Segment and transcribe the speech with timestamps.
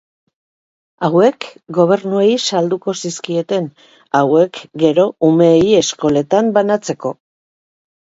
[1.07, 1.45] Hauek
[1.79, 3.67] gobernuei salduko zizkieten,
[4.21, 7.13] hauek gero umeei eskoletan banatzeko.